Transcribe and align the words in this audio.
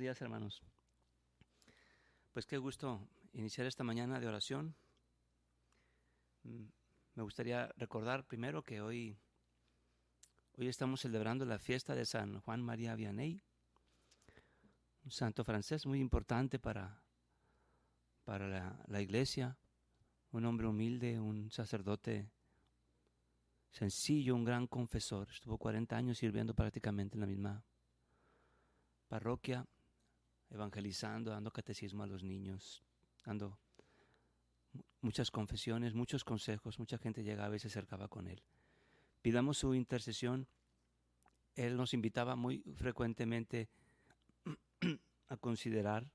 días 0.00 0.20
hermanos. 0.22 0.62
Pues 2.32 2.46
qué 2.46 2.56
gusto 2.56 3.06
iniciar 3.34 3.66
esta 3.66 3.84
mañana 3.84 4.18
de 4.18 4.26
oración. 4.26 4.74
Mm, 6.42 6.64
me 7.16 7.22
gustaría 7.22 7.66
recordar 7.76 8.26
primero 8.26 8.62
que 8.62 8.80
hoy, 8.80 9.18
hoy 10.56 10.68
estamos 10.68 11.02
celebrando 11.02 11.44
la 11.44 11.58
fiesta 11.58 11.94
de 11.94 12.06
San 12.06 12.40
Juan 12.40 12.62
María 12.62 12.94
Vianney, 12.94 13.42
un 15.04 15.10
santo 15.10 15.44
francés 15.44 15.84
muy 15.84 16.00
importante 16.00 16.58
para, 16.58 17.02
para 18.24 18.48
la, 18.48 18.82
la 18.86 19.02
iglesia, 19.02 19.58
un 20.32 20.46
hombre 20.46 20.66
humilde, 20.66 21.20
un 21.20 21.50
sacerdote 21.50 22.30
sencillo, 23.70 24.34
un 24.34 24.44
gran 24.44 24.66
confesor. 24.66 25.28
Estuvo 25.30 25.58
40 25.58 25.94
años 25.94 26.16
sirviendo 26.16 26.54
prácticamente 26.54 27.16
en 27.16 27.20
la 27.20 27.26
misma 27.26 27.64
parroquia, 29.08 29.66
evangelizando, 30.50 31.30
dando 31.30 31.52
catecismo 31.52 32.02
a 32.02 32.06
los 32.06 32.22
niños, 32.22 32.82
dando 33.24 33.58
muchas 35.00 35.30
confesiones, 35.30 35.94
muchos 35.94 36.24
consejos, 36.24 36.78
mucha 36.78 36.98
gente 36.98 37.22
llegaba 37.22 37.56
y 37.56 37.58
se 37.58 37.68
acercaba 37.68 38.08
con 38.08 38.26
él. 38.26 38.42
Pidamos 39.22 39.58
su 39.58 39.74
intercesión. 39.74 40.48
Él 41.54 41.76
nos 41.76 41.94
invitaba 41.94 42.36
muy 42.36 42.62
frecuentemente 42.76 43.68
a 45.28 45.36
considerar 45.36 46.10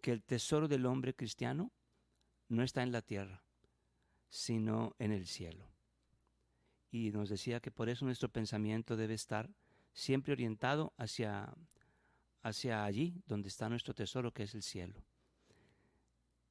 que 0.00 0.12
el 0.12 0.22
tesoro 0.22 0.68
del 0.68 0.86
hombre 0.86 1.14
cristiano 1.14 1.72
no 2.48 2.62
está 2.62 2.82
en 2.82 2.92
la 2.92 3.02
tierra, 3.02 3.42
sino 4.28 4.94
en 4.98 5.12
el 5.12 5.26
cielo. 5.26 5.68
Y 6.90 7.10
nos 7.10 7.28
decía 7.28 7.60
que 7.60 7.70
por 7.70 7.88
eso 7.88 8.04
nuestro 8.04 8.28
pensamiento 8.28 8.96
debe 8.96 9.14
estar 9.14 9.50
siempre 9.92 10.32
orientado 10.32 10.92
hacia, 10.96 11.52
hacia 12.46 12.84
allí 12.84 13.22
donde 13.26 13.48
está 13.48 13.68
nuestro 13.68 13.92
tesoro, 13.92 14.32
que 14.32 14.44
es 14.44 14.54
el 14.54 14.62
cielo. 14.62 15.02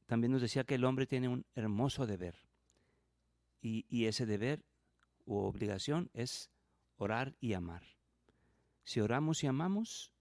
También 0.06 0.34
nos 0.34 0.42
decía 0.42 0.66
que 0.66 0.76
el 0.76 0.84
hombre 0.84 1.08
tiene 1.08 1.30
un 1.30 1.46
hermoso 1.56 2.06
deber. 2.06 2.36
Y, 3.62 3.86
y 3.88 4.06
ese 4.06 4.26
deber 4.26 4.66
u 5.26 5.38
obligación 5.38 6.10
es 6.14 6.52
orar 6.98 7.36
y 7.40 7.54
amar. 7.54 7.84
Si 8.84 9.00
oramos 9.00 9.42
y 9.44 9.48
amamos, 9.48 10.12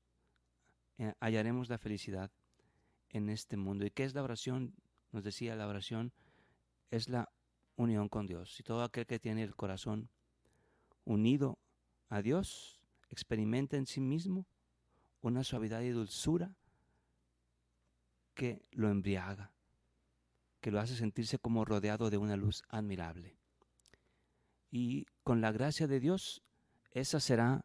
eh, 0.99 1.13
hallaremos 1.19 1.69
la 1.69 1.79
felicidad 1.79 2.31
en 3.11 3.29
este 3.29 3.57
mundo. 3.57 3.85
¿Y 3.85 3.91
qué 3.91 4.05
es 4.05 4.15
la 4.15 4.23
oración? 4.23 4.75
Nos 5.11 5.25
decía, 5.25 5.57
la 5.57 5.67
oración 5.67 6.13
es 6.91 7.09
la 7.09 7.33
unión 7.75 8.09
con 8.09 8.27
Dios. 8.27 8.61
Y 8.61 8.63
todo 8.63 8.85
aquel 8.85 9.07
que 9.07 9.19
tiene 9.19 9.43
el 9.43 9.57
corazón 9.57 10.09
unido 11.05 11.59
a 12.09 12.23
Dios 12.23 12.81
experimenta 13.11 13.77
en 13.77 13.87
sí 13.87 14.01
mismo 14.01 14.47
una 15.29 15.43
suavidad 15.43 15.81
y 15.81 15.89
dulzura 15.89 16.55
que 18.35 18.61
lo 18.73 18.91
embriaga, 18.91 19.53
que 20.61 20.71
lo 20.71 20.81
hace 20.81 20.97
sentirse 20.97 21.39
como 21.39 21.65
rodeado 21.65 22.11
de 22.11 22.19
una 22.19 22.37
luz 22.37 22.63
admirable. 22.69 23.39
Y 24.71 25.07
con 25.23 25.41
la 25.41 25.51
gracia 25.51 25.87
de 25.87 26.01
Dios, 26.01 26.43
esa 26.91 27.21
será 27.21 27.65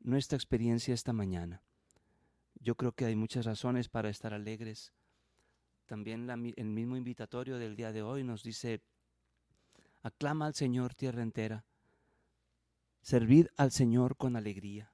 nuestra 0.00 0.36
experiencia 0.36 0.94
esta 0.94 1.12
mañana. 1.12 1.62
Yo 2.60 2.76
creo 2.76 2.92
que 2.92 3.06
hay 3.06 3.16
muchas 3.16 3.44
razones 3.44 3.88
para 3.88 4.08
estar 4.08 4.32
alegres. 4.32 4.92
También 5.86 6.30
el 6.30 6.66
mismo 6.66 6.96
invitatorio 6.96 7.58
del 7.58 7.74
día 7.74 7.92
de 7.92 8.02
hoy 8.02 8.22
nos 8.22 8.44
dice, 8.44 8.82
aclama 10.02 10.46
al 10.46 10.54
Señor 10.54 10.94
tierra 10.94 11.22
entera, 11.22 11.64
servid 13.02 13.48
al 13.56 13.72
Señor 13.72 14.16
con 14.16 14.36
alegría, 14.36 14.93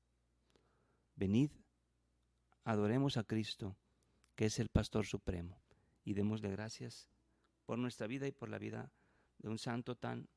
Venid, 1.21 1.51
adoremos 2.63 3.15
a 3.15 3.23
Cristo, 3.23 3.77
que 4.35 4.45
es 4.45 4.57
el 4.57 4.69
Pastor 4.69 5.05
Supremo, 5.05 5.61
y 6.03 6.15
démosle 6.15 6.49
gracias 6.49 7.07
por 7.67 7.77
nuestra 7.77 8.07
vida 8.07 8.25
y 8.25 8.31
por 8.31 8.49
la 8.49 8.57
vida 8.57 8.91
de 9.37 9.49
un 9.49 9.59
santo 9.59 9.93
tan, 9.93 10.27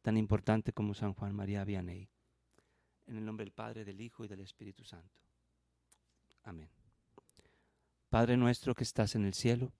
tan 0.00 0.16
importante 0.16 0.72
como 0.72 0.94
San 0.94 1.12
Juan 1.12 1.34
María 1.34 1.62
Vianney. 1.64 2.08
En 3.06 3.18
el 3.18 3.26
nombre 3.26 3.44
del 3.44 3.52
Padre, 3.52 3.84
del 3.84 4.00
Hijo 4.00 4.24
y 4.24 4.28
del 4.28 4.40
Espíritu 4.40 4.82
Santo. 4.82 5.20
Amén. 6.44 6.70
Padre 8.08 8.38
nuestro 8.38 8.74
que 8.74 8.84
estás 8.84 9.14
en 9.14 9.26
el 9.26 9.34
cielo, 9.34 9.74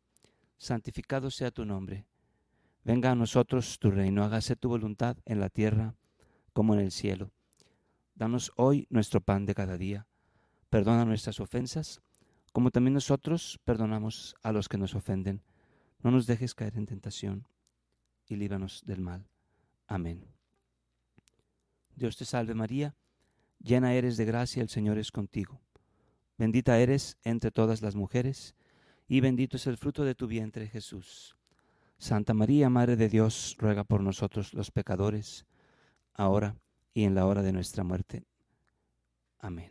santificado 0.59 1.31
sea 1.31 1.51
tu 1.51 1.65
nombre. 1.65 2.05
Venga 2.85 3.13
a 3.13 3.15
nosotros 3.15 3.79
tu 3.79 3.91
reino, 3.91 4.25
hágase 4.25 4.57
tu 4.57 4.69
voluntad 4.69 5.17
en 5.25 5.41
la 5.41 5.49
tierra 5.49 5.95
como 6.53 6.75
en 6.75 6.81
el 6.81 6.91
cielo. 6.91 7.33
Danos 8.21 8.53
hoy 8.57 8.87
nuestro 8.91 9.23
pan 9.23 9.47
de 9.47 9.55
cada 9.55 9.79
día. 9.79 10.07
Perdona 10.69 11.07
nuestras 11.07 11.41
ofensas, 11.41 12.03
como 12.53 12.71
también 12.71 12.93
nosotros 12.93 13.59
perdonamos 13.65 14.37
a 14.43 14.53
los 14.53 14.69
que 14.69 14.77
nos 14.77 14.95
ofenden. 14.95 15.41
No 16.03 16.11
nos 16.11 16.27
dejes 16.27 16.55
caer 16.55 16.77
en 16.77 16.85
tentación 16.85 17.49
y 18.29 18.37
líbranos 18.37 18.83
del 18.85 19.01
mal. 19.01 19.27
Amén. 19.87 20.27
Dios 21.97 22.19
te 22.19 22.27
salve 22.27 22.53
María 22.53 22.95
llena 23.59 23.95
eres 23.95 24.19
de 24.19 24.27
gracia, 24.27 24.63
el 24.63 24.69
Señor 24.69 24.99
es 24.99 25.11
contigo. 25.11 25.63
Bendita 26.37 26.79
eres 26.79 27.17
entre 27.25 27.51
todas 27.51 27.81
las 27.81 27.97
mujeres, 27.97 28.55
y 29.09 29.21
bendito 29.21 29.57
es 29.57 29.67
el 29.67 29.79
fruto 29.79 30.05
de 30.05 30.15
tu 30.15 30.27
vientre, 30.27 30.69
Jesús. 30.69 31.39
Santa 31.97 32.35
María, 32.35 32.69
Madre 32.69 32.97
de 32.97 33.09
Dios, 33.09 33.57
ruega 33.59 33.85
por 33.85 34.03
nosotros 34.03 34.53
los 34.53 34.71
pecadores, 34.71 35.47
ahora 36.13 36.55
y 36.93 37.05
en 37.05 37.15
la 37.15 37.27
hora 37.27 37.43
de 37.43 37.53
nuestra 37.53 37.85
muerte. 37.85 38.25
Amén. 39.39 39.71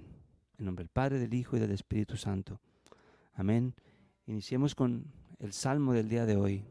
En 0.58 0.66
nombre 0.66 0.84
del 0.84 0.90
Padre, 0.90 1.20
del 1.20 1.34
Hijo 1.34 1.58
y 1.58 1.60
del 1.60 1.72
Espíritu 1.72 2.18
Santo. 2.18 2.60
Amén. 3.34 3.74
Iniciemos 4.28 4.76
con 4.76 5.06
el 5.40 5.54
salmo 5.54 5.94
del 5.94 6.10
día 6.10 6.26
de 6.26 6.36
hoy. 6.36 6.66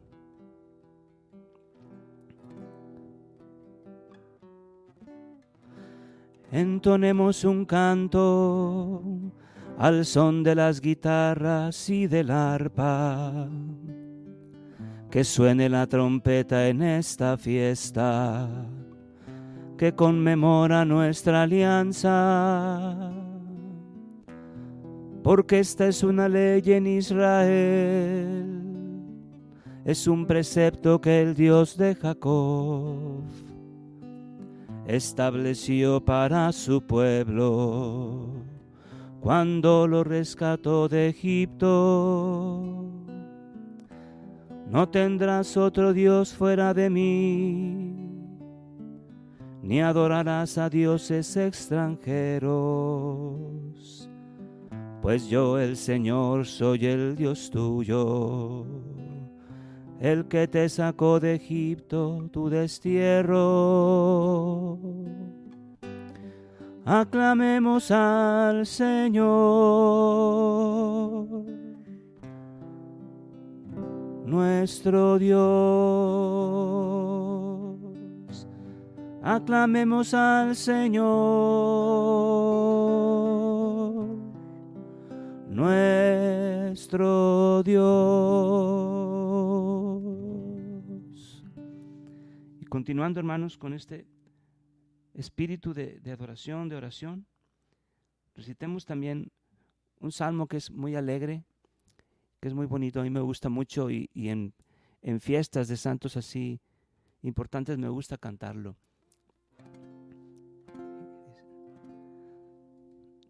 Entonemos 6.50 7.44
un 7.44 7.66
canto 7.66 9.02
al 9.76 10.04
son 10.06 10.42
de 10.42 10.54
las 10.54 10.80
guitarras 10.80 11.88
y 11.90 12.06
del 12.06 12.30
arpa. 12.30 13.48
Que 15.10 15.24
suene 15.24 15.68
la 15.68 15.86
trompeta 15.86 16.68
en 16.68 16.82
esta 16.82 17.38
fiesta 17.38 18.48
que 19.78 19.94
conmemora 19.94 20.84
nuestra 20.84 21.44
alianza. 21.44 23.10
Porque 25.22 25.60
esta 25.60 25.86
es 25.86 26.02
una 26.02 26.28
ley 26.28 26.62
en 26.66 26.86
Israel, 26.86 28.60
es 29.84 30.06
un 30.06 30.26
precepto 30.26 31.00
que 31.00 31.22
el 31.22 31.34
Dios 31.34 31.78
de 31.78 31.94
Jacob 31.94 33.22
estableció 34.86 36.04
para 36.04 36.50
su 36.52 36.82
pueblo 36.82 38.28
cuando 39.20 39.86
lo 39.86 40.02
rescató 40.04 40.88
de 40.88 41.08
Egipto. 41.08 42.84
No 44.70 44.88
tendrás 44.88 45.56
otro 45.56 45.92
Dios 45.92 46.34
fuera 46.34 46.74
de 46.74 46.90
mí, 46.90 47.97
ni 49.62 49.80
adorarás 49.80 50.58
a 50.58 50.70
dioses 50.70 51.36
extranjeros, 51.36 54.08
pues 55.02 55.28
yo 55.28 55.58
el 55.58 55.76
Señor 55.76 56.46
soy 56.46 56.86
el 56.86 57.16
Dios 57.16 57.50
tuyo 57.50 58.64
el 60.00 60.26
que 60.26 60.46
te 60.46 60.68
sacó 60.68 61.18
de 61.18 61.34
Egipto 61.34 62.28
tu 62.30 62.48
destierro. 62.48 63.58
Aclamemos 66.84 67.90
al 67.90 68.64
Señor. 68.64 69.98
nuestro 74.28 75.18
Dios. 75.18 76.27
Aclamemos 79.30 80.14
al 80.14 80.56
Señor, 80.56 81.04
nuestro 85.50 87.12
Dios. 87.62 87.84
Y 92.58 92.64
continuando, 92.64 93.20
hermanos, 93.20 93.58
con 93.58 93.74
este 93.74 94.06
espíritu 95.12 95.74
de, 95.74 96.00
adoración, 96.10 96.70
de 96.70 96.76
oración, 96.76 97.26
recitemos 98.34 98.86
también 98.86 99.30
un 100.00 100.10
salmo 100.10 100.46
que 100.46 100.56
es 100.56 100.70
muy 100.70 100.96
alegre, 100.96 101.44
que 102.40 102.48
es 102.48 102.54
muy 102.54 102.64
bonito, 102.64 103.00
a 103.00 103.02
mí 103.02 103.10
me 103.10 103.20
gusta 103.20 103.50
mucho 103.50 103.90
y, 103.90 104.08
en 104.14 104.54
fiestas 105.20 105.68
de 105.68 105.76
santos 105.76 106.16
así 106.16 106.62
importantes 107.20 107.76
me 107.76 107.90
gusta 107.90 108.16
cantarlo. 108.16 108.78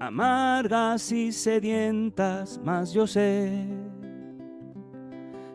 amargas 0.00 1.12
y 1.12 1.30
sedientas, 1.30 2.58
mas 2.64 2.92
yo 2.92 3.06
sé 3.06 3.68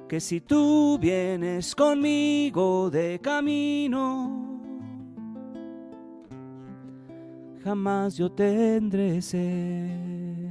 que 0.07 0.19
si 0.19 0.39
tú 0.39 0.99
vienes 0.99 1.73
conmigo 1.73 2.91
de 2.91 3.19
camino, 3.19 4.61
jamás 7.63 8.15
yo 8.15 8.31
tendré 8.31 9.19
sed. 9.19 10.45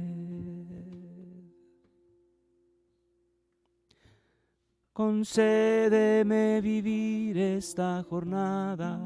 Concédeme 4.91 6.61
vivir 6.61 7.37
esta 7.37 8.03
jornada 8.09 8.99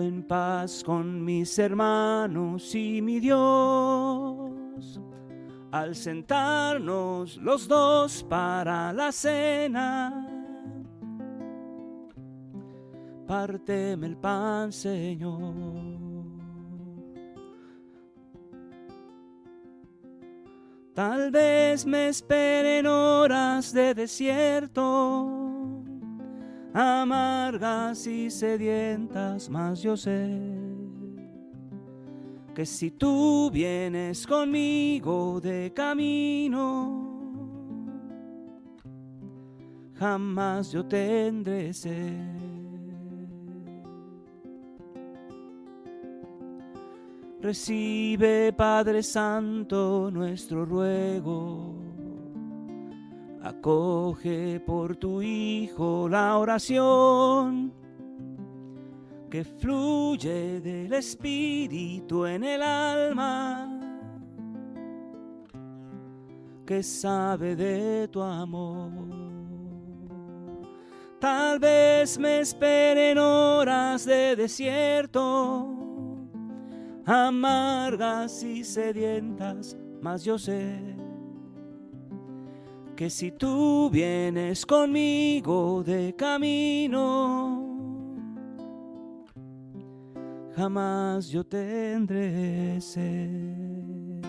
en 0.00 0.22
paz 0.22 0.82
con 0.84 1.24
mis 1.24 1.58
hermanos 1.58 2.74
y 2.74 3.02
mi 3.02 3.20
Dios. 3.20 5.00
Al 5.70 5.94
sentarnos 5.94 7.36
los 7.38 7.66
dos 7.68 8.24
para 8.28 8.92
la 8.92 9.10
cena, 9.12 10.26
párteme 13.26 14.06
el 14.06 14.16
pan, 14.16 14.72
Señor. 14.72 15.82
Tal 20.94 21.30
vez 21.30 21.86
me 21.86 22.08
esperen 22.08 22.86
horas 22.86 23.72
de 23.72 23.94
desierto 23.94 25.51
amargas 26.72 28.06
y 28.06 28.30
sedientas, 28.30 29.50
mas 29.50 29.82
yo 29.82 29.96
sé 29.96 30.40
que 32.54 32.66
si 32.66 32.90
tú 32.90 33.50
vienes 33.50 34.26
conmigo 34.26 35.40
de 35.40 35.72
camino, 35.74 37.10
jamás 39.94 40.72
yo 40.72 40.84
tendré 40.84 41.72
sed. 41.72 42.42
Recibe, 47.40 48.52
Padre 48.52 49.02
Santo, 49.02 50.10
nuestro 50.12 50.64
ruego 50.64 51.81
Acoge 53.44 54.60
por 54.60 54.94
tu 54.94 55.20
Hijo 55.20 56.08
la 56.08 56.38
oración 56.38 57.72
que 59.28 59.42
fluye 59.42 60.60
del 60.60 60.92
Espíritu 60.92 62.24
en 62.24 62.44
el 62.44 62.62
alma, 62.62 63.80
que 66.64 66.84
sabe 66.84 67.56
de 67.56 68.06
tu 68.08 68.22
amor. 68.22 68.92
Tal 71.18 71.58
vez 71.58 72.18
me 72.18 72.40
esperen 72.40 73.18
horas 73.18 74.04
de 74.04 74.36
desierto, 74.36 75.66
amargas 77.04 78.44
y 78.44 78.62
sedientas, 78.62 79.76
mas 80.00 80.22
yo 80.22 80.38
sé 80.38 80.91
que 83.02 83.10
si 83.10 83.32
tú 83.32 83.90
vienes 83.90 84.64
conmigo 84.64 85.82
de 85.82 86.14
camino, 86.14 87.66
jamás 90.54 91.28
yo 91.28 91.42
tendré 91.42 92.80
sed. 92.80 94.22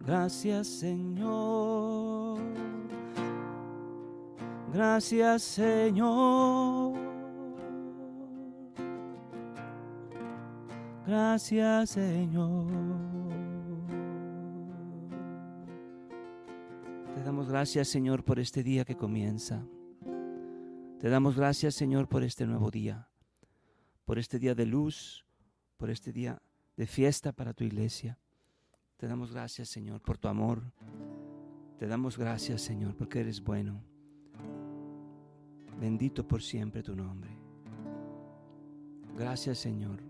Gracias 0.00 0.66
Señor, 0.66 2.40
gracias 4.70 5.42
Señor, 5.44 6.92
gracias 11.06 11.88
Señor. 11.88 13.09
Damos 17.40 17.52
gracias, 17.52 17.88
Señor, 17.88 18.22
por 18.22 18.38
este 18.38 18.62
día 18.62 18.84
que 18.84 18.98
comienza. 18.98 19.66
Te 20.98 21.08
damos 21.08 21.36
gracias, 21.36 21.74
Señor, 21.74 22.06
por 22.06 22.22
este 22.22 22.44
nuevo 22.44 22.70
día, 22.70 23.08
por 24.04 24.18
este 24.18 24.38
día 24.38 24.54
de 24.54 24.66
luz, 24.66 25.24
por 25.78 25.88
este 25.88 26.12
día 26.12 26.42
de 26.76 26.86
fiesta 26.86 27.32
para 27.32 27.54
tu 27.54 27.64
iglesia. 27.64 28.18
Te 28.98 29.06
damos 29.06 29.32
gracias, 29.32 29.70
Señor, 29.70 30.02
por 30.02 30.18
tu 30.18 30.28
amor. 30.28 30.70
Te 31.78 31.86
damos 31.86 32.18
gracias, 32.18 32.60
Señor, 32.60 32.94
porque 32.94 33.20
eres 33.20 33.42
bueno. 33.42 33.82
Bendito 35.80 36.28
por 36.28 36.42
siempre 36.42 36.82
tu 36.82 36.94
nombre. 36.94 37.30
Gracias, 39.16 39.56
Señor, 39.56 40.02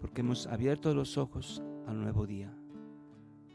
porque 0.00 0.22
hemos 0.22 0.48
abierto 0.48 0.92
los 0.92 1.16
ojos 1.18 1.62
al 1.86 2.00
nuevo 2.00 2.26
día. 2.26 2.52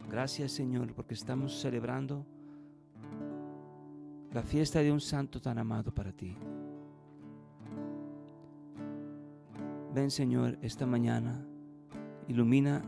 Gracias, 0.09 0.53
Señor, 0.53 0.93
porque 0.93 1.15
estamos 1.15 1.59
celebrando 1.59 2.25
la 4.37 4.43
fiesta 4.43 4.83
de 4.83 4.91
un 4.91 5.01
santo 5.01 5.41
tan 5.41 5.57
amado 5.57 5.91
para 5.91 6.11
ti. 6.11 6.37
Ven 9.95 10.11
Señor 10.11 10.59
esta 10.61 10.85
mañana, 10.85 11.43
ilumina 12.27 12.83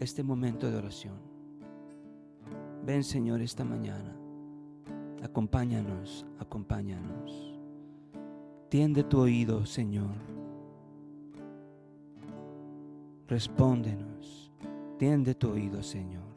este 0.00 0.24
momento 0.24 0.68
de 0.68 0.76
oración. 0.76 1.14
Ven 2.84 3.04
Señor 3.04 3.42
esta 3.42 3.64
mañana, 3.64 4.12
acompáñanos, 5.22 6.26
acompáñanos. 6.40 7.56
Tiende 8.68 9.04
tu 9.04 9.20
oído, 9.20 9.64
Señor. 9.64 10.16
Respóndenos, 13.28 14.50
tiende 14.98 15.36
tu 15.36 15.52
oído, 15.52 15.80
Señor. 15.80 16.31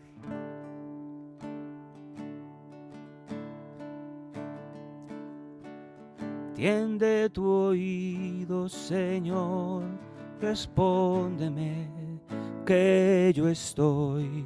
Tiende 6.56 7.30
tu 7.30 7.46
oído, 7.46 8.68
Señor, 8.70 9.84
respóndeme 10.40 11.90
que 12.66 13.34
yo 13.36 13.50
estoy 13.50 14.46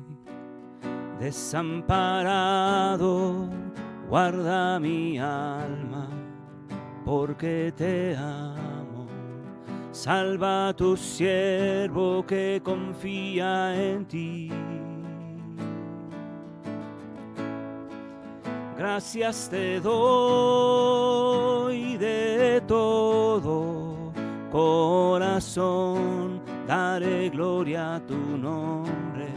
desamparado. 1.20 3.48
Guarda 4.10 4.80
mi 4.80 5.20
alma 5.20 6.10
porque 7.06 7.72
te 7.78 8.16
amo. 8.16 9.06
Salva 9.92 10.70
a 10.70 10.74
tu 10.74 10.98
siervo 10.98 12.25
que 12.25 12.60
confía 12.63 13.80
en 13.80 14.08
ti. 14.08 14.51
Gracias 18.91 19.48
te 19.51 19.79
doy 19.79 21.96
de 21.98 22.60
todo 22.67 24.12
corazón, 24.51 26.41
daré 26.67 27.29
gloria 27.29 27.96
a 27.96 28.00
tu 28.00 28.17
nombre. 28.17 29.27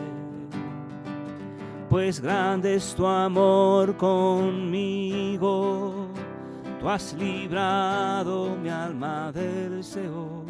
Pues 1.90 2.18
grande 2.18 2.76
es 2.76 2.94
tu 2.94 3.06
amor 3.06 3.94
conmigo, 3.98 6.06
tú 6.80 6.88
has 6.88 7.12
librado 7.12 8.56
mi 8.56 8.70
alma 8.70 9.30
del 9.32 9.84
Seol. 9.84 10.46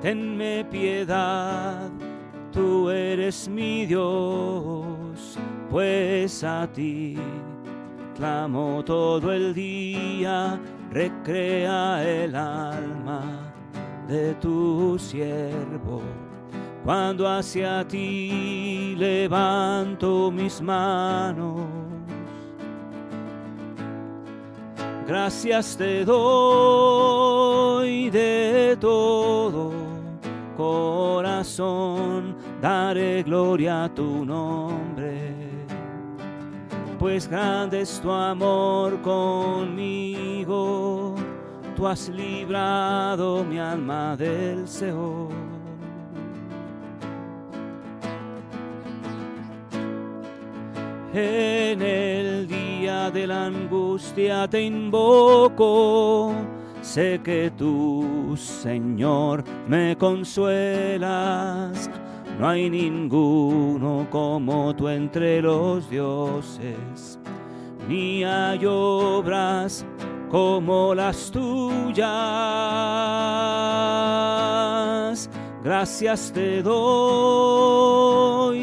Tenme 0.00 0.64
piedad 0.70 1.90
tú 2.54 2.88
eres 2.88 3.48
mi 3.48 3.84
Dios, 3.84 5.36
pues 5.68 6.44
a 6.44 6.68
ti 6.72 7.16
clamo 8.14 8.82
todo 8.84 9.32
el 9.32 9.52
día, 9.52 10.60
recrea 10.90 12.04
el 12.04 12.36
alma 12.36 13.52
de 14.06 14.34
tu 14.34 14.96
siervo. 14.98 16.00
Cuando 16.84 17.28
hacia 17.28 17.86
ti 17.88 18.94
levanto 18.96 20.30
mis 20.30 20.62
manos, 20.62 21.66
gracias 25.08 25.76
te 25.76 26.04
doy 26.04 28.10
de 28.10 28.76
todo 28.80 29.83
corazón 30.56 32.36
daré 32.60 33.22
gloria 33.22 33.84
a 33.84 33.88
tu 33.88 34.24
nombre. 34.24 35.32
Pues 36.98 37.28
grande 37.28 37.82
es 37.82 38.00
tu 38.00 38.10
amor 38.10 39.00
conmigo, 39.02 40.04
tú 41.76 41.86
has 41.86 42.08
librado 42.08 43.44
mi 43.44 43.58
alma 43.58 44.16
del 44.16 44.66
Seol. 44.66 45.28
En 51.16 51.80
el 51.80 52.48
día 52.48 53.10
de 53.10 53.26
la 53.28 53.46
angustia 53.46 54.48
te 54.48 54.62
invoco, 54.62 56.32
sé 56.84 57.20
que 57.24 57.50
tú, 57.56 58.36
Señor, 58.36 59.42
me 59.66 59.96
consuelas 59.96 61.90
no 62.38 62.48
hay 62.48 62.68
ninguno 62.68 64.06
como 64.10 64.74
tú 64.74 64.88
entre 64.88 65.40
los 65.40 65.88
dioses, 65.88 67.20
ni 67.88 68.24
hay 68.24 68.66
obras 68.66 69.86
como 70.30 70.94
las 70.96 71.30
tuyas. 71.30 72.00
Gracias 75.62 76.32
te 76.32 76.60
doy 76.62 77.78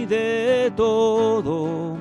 de 0.05 0.73
todo 0.75 1.97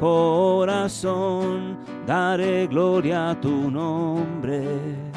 corazón, 0.00 1.78
daré 2.04 2.66
gloria 2.66 3.30
a 3.30 3.40
tu 3.40 3.70
nombre 3.70 5.11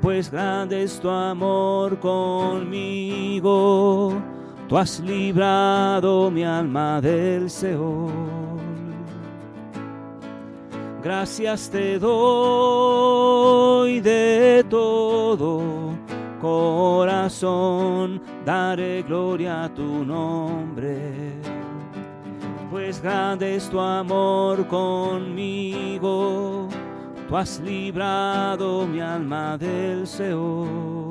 pues 0.00 0.30
grande 0.30 0.82
es 0.82 1.00
tu 1.00 1.08
amor 1.08 1.98
conmigo 2.00 3.50
Tú 4.70 4.78
has 4.78 5.00
librado 5.00 6.30
mi 6.30 6.44
alma 6.44 7.00
del 7.00 7.50
Seol. 7.50 8.12
Gracias 11.02 11.68
te 11.68 11.98
doy 11.98 13.98
de 13.98 14.64
todo 14.70 15.60
corazón, 16.40 18.22
daré 18.44 19.02
gloria 19.02 19.64
a 19.64 19.74
tu 19.74 20.04
nombre. 20.04 21.32
Pues 22.70 23.02
grande 23.02 23.56
es 23.56 23.68
tu 23.68 23.80
amor 23.80 24.68
conmigo, 24.68 26.68
tú 27.30 27.36
has 27.36 27.60
librado 27.60 28.86
mi 28.86 29.00
alma 29.00 29.56
del 29.56 30.04
Seol 30.04 31.10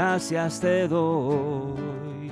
gracias 0.00 0.58
te 0.60 0.88
doy. 0.88 2.30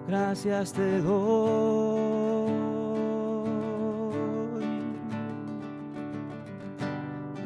Gracias 0.08 0.72
te 0.72 1.00
doy. 1.00 2.11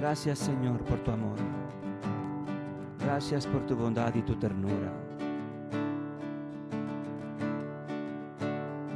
Gracias 0.06 0.38
Señor 0.38 0.84
por 0.84 1.00
tu 1.00 1.10
amor. 1.10 1.36
Gracias 3.00 3.44
por 3.44 3.66
tu 3.66 3.74
bondad 3.74 4.14
y 4.14 4.22
tu 4.22 4.36
ternura. 4.36 4.92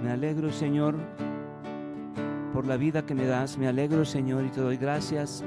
Me 0.04 0.12
alegro, 0.12 0.52
Señor, 0.52 0.94
por 2.52 2.64
la 2.64 2.76
vida 2.76 3.04
que 3.04 3.16
me 3.16 3.26
das. 3.26 3.58
Me 3.58 3.66
alegro, 3.66 4.04
Señor, 4.04 4.44
y 4.44 4.50
te 4.50 4.60
doy 4.60 4.76
gracias 4.76 5.42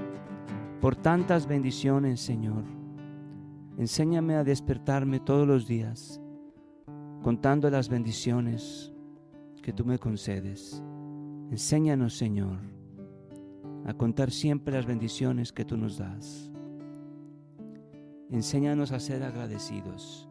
por 0.82 0.98
tantas 0.98 1.48
bendiciones, 1.48 2.20
Señor. 2.20 2.65
Enséñame 3.77 4.36
a 4.36 4.43
despertarme 4.43 5.22
todos 5.22 5.48
los 5.48 5.65
días 5.65 6.20
contando 7.22 7.70
las 7.70 7.88
bendiciones 7.88 8.91
que 9.62 9.72
tú 9.72 9.86
me 9.86 9.98
concedes. 9.98 10.84
Enséñanos, 11.51 12.17
Señor, 12.17 12.72
a 13.85 13.93
contar 13.93 14.31
siempre 14.31 14.73
las 14.73 14.85
bendiciones 14.85 15.51
que 15.51 15.65
tú 15.65 15.77
nos 15.77 15.97
das. 15.97 16.51
Enséñanos 18.29 18.91
a 18.91 18.99
ser 18.99 19.23
agradecidos. 19.23 20.27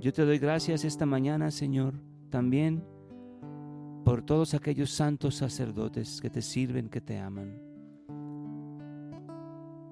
Yo 0.00 0.12
te 0.12 0.24
doy 0.24 0.38
gracias 0.38 0.84
esta 0.84 1.06
mañana, 1.06 1.50
Señor, 1.50 1.94
también 2.30 2.84
por 4.04 4.22
todos 4.22 4.54
aquellos 4.54 4.90
santos 4.90 5.36
sacerdotes 5.36 6.20
que 6.20 6.30
te 6.30 6.42
sirven, 6.42 6.88
que 6.88 7.00
te 7.00 7.18
aman, 7.18 7.62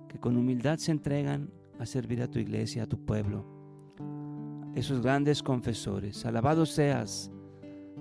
que 0.09 0.19
con 0.19 0.37
humildad 0.37 0.79
se 0.79 0.91
entregan 0.91 1.53
a 1.79 1.87
servir 1.87 2.23
a 2.23 2.29
tu 2.29 2.41
iglesia, 2.41 2.83
a 2.83 2.87
tu 2.87 2.99
pueblo, 3.05 3.47
esos 4.75 5.01
grandes 5.01 5.43
confesores. 5.43 6.27
Alabado 6.27 6.67
seas 6.67 7.31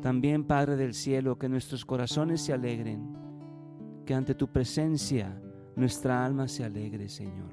también, 0.01 0.45
Padre 0.45 0.77
del 0.77 0.93
cielo, 0.93 1.37
que 1.37 1.49
nuestros 1.49 1.85
corazones 1.85 2.41
se 2.41 2.53
alegren, 2.53 3.18
que 4.09 4.15
ante 4.15 4.33
tu 4.33 4.47
presencia 4.47 5.39
nuestra 5.75 6.25
alma 6.25 6.47
se 6.47 6.63
alegre, 6.63 7.09
Señor, 7.09 7.51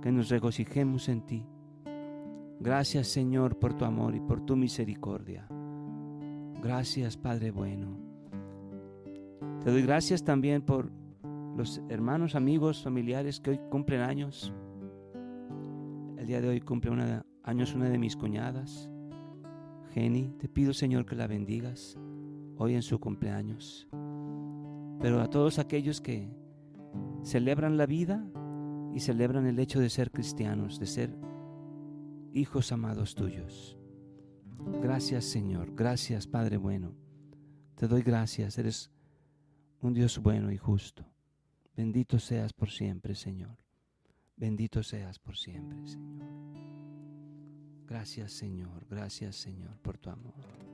que 0.00 0.12
nos 0.12 0.28
regocijemos 0.28 1.08
en 1.08 1.26
ti. 1.26 1.44
Gracias, 2.60 3.08
Señor, 3.08 3.58
por 3.58 3.74
tu 3.74 3.84
amor 3.84 4.14
y 4.14 4.20
por 4.20 4.46
tu 4.46 4.54
misericordia. 4.54 5.44
Gracias, 6.62 7.16
Padre 7.16 7.50
bueno. 7.50 7.98
Te 9.64 9.72
doy 9.72 9.82
gracias 9.82 10.22
también 10.22 10.62
por 10.62 10.92
los 11.56 11.82
hermanos, 11.88 12.36
amigos, 12.36 12.84
familiares 12.84 13.40
que 13.40 13.50
hoy 13.50 13.60
cumplen 13.68 14.02
años. 14.02 14.54
El 16.16 16.28
día 16.28 16.40
de 16.40 16.48
hoy 16.48 16.60
cumple 16.60 16.92
años 17.42 17.74
una 17.74 17.88
de 17.88 17.98
mis 17.98 18.14
cuñadas, 18.14 18.88
Jenny. 19.90 20.32
Te 20.38 20.48
pido, 20.48 20.74
Señor, 20.74 21.06
que 21.06 21.16
la 21.16 21.26
bendigas 21.26 21.98
hoy 22.56 22.76
en 22.76 22.82
su 22.82 23.00
cumpleaños. 23.00 23.88
Pero 25.02 25.20
a 25.20 25.28
todos 25.28 25.58
aquellos 25.58 26.00
que 26.00 26.30
celebran 27.24 27.76
la 27.76 27.86
vida 27.86 28.24
y 28.94 29.00
celebran 29.00 29.46
el 29.46 29.58
hecho 29.58 29.80
de 29.80 29.90
ser 29.90 30.10
cristianos, 30.10 30.78
de 30.78 30.86
ser 30.86 31.14
hijos 32.32 32.72
amados 32.72 33.14
tuyos. 33.14 33.76
Gracias 34.80 35.24
Señor, 35.24 35.74
gracias 35.74 36.26
Padre 36.26 36.56
bueno. 36.56 36.94
Te 37.74 37.88
doy 37.88 38.02
gracias, 38.02 38.56
eres 38.58 38.92
un 39.80 39.92
Dios 39.92 40.18
bueno 40.18 40.52
y 40.52 40.56
justo. 40.56 41.04
Bendito 41.76 42.18
seas 42.18 42.52
por 42.52 42.70
siempre, 42.70 43.14
Señor. 43.14 43.56
Bendito 44.36 44.82
seas 44.82 45.18
por 45.18 45.36
siempre, 45.36 45.84
Señor. 45.86 46.28
Gracias, 47.86 48.32
Señor. 48.32 48.86
Gracias, 48.88 49.36
Señor, 49.36 49.78
por 49.82 49.98
tu 49.98 50.10
amor. 50.10 50.71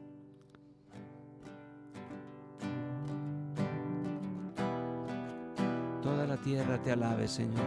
Toda 6.18 6.34
la 6.34 6.36
tierra 6.38 6.78
te 6.78 6.90
alabe, 6.90 7.28
Señor. 7.28 7.62